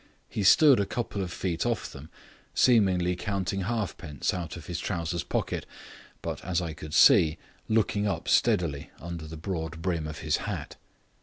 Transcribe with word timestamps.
He 0.29 0.41
stood 0.41 0.79
a 0.79 0.85
couple 0.87 1.21
of 1.21 1.31
feet 1.31 1.63
off 1.63 1.91
them, 1.91 2.09
seemingly 2.55 3.15
counting 3.15 3.61
halfpence 3.65 4.33
out 4.33 4.57
of 4.57 4.65
his 4.65 4.79
trousers 4.79 5.21
pocket, 5.23 5.67
but, 6.23 6.43
as 6.43 6.59
I 6.59 6.73
could 6.73 6.95
see, 6.95 7.37
looking 7.69 8.07
up 8.07 8.27
steadily 8.27 8.89
under 8.99 9.27
the 9.27 9.37
broad 9.37 9.79
brim 9.83 10.07
of 10.07 10.21
his 10.25 10.37
hat. 10.37 10.75